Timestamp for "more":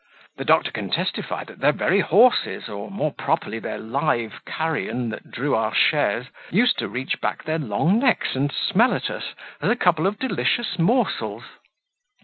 2.89-3.11